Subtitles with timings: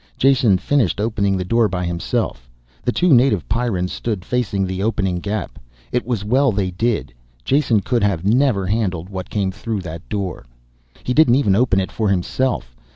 [0.17, 2.49] Jason finished opening the door by himself.
[2.81, 5.59] The two native Pyrrans stood facing the opening gap.
[5.91, 7.13] It was well they did.
[7.45, 10.47] Jason could never have handled what came through that door.
[11.03, 12.75] He didn't even open it for himself.